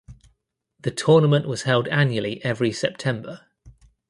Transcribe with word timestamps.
The 0.79 0.89
Tournament 0.89 1.47
was 1.47 1.61
held 1.61 1.87
annually 1.89 2.43
every 2.43 2.71
September. 2.71 3.45